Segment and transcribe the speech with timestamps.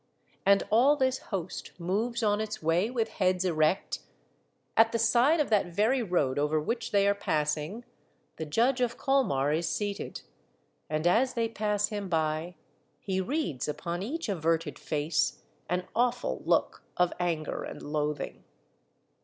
[0.47, 3.99] And all this host moves on its way with heads erect;
[4.75, 7.85] at the side of that very road over which they are passing,
[8.37, 10.21] the Judge of Colmar is seated,
[10.89, 12.55] and as they pass him by
[12.99, 18.43] he reads upon each averted face an awful look of anger and loathing.